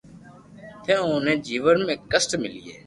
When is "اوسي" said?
1.05-1.33